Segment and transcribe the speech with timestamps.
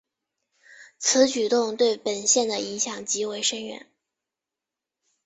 [0.97, 3.85] 此举动对本线的影响极为深远。